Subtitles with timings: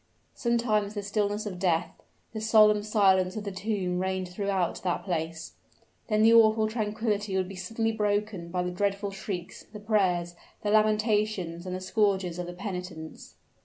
[0.33, 2.01] Sometimes the stillness of death,
[2.33, 5.53] the solemn silence of the tomb reigned throughout that place:
[6.07, 10.33] then the awful tranquillity would be suddenly broken by the dreadful shrieks, the prayers,
[10.63, 13.35] the lamentations, and the scourges of the penitents.